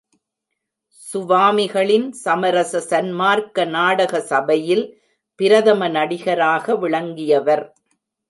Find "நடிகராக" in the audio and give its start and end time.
5.89-6.75